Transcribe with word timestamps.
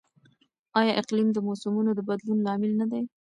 آیا 0.79 0.93
اقلیم 1.01 1.27
د 1.33 1.37
موسمونو 1.47 1.89
د 1.95 1.99
بدلون 2.09 2.39
لامل 2.45 2.71
نه 2.81 2.85
دی؟ 2.91 3.01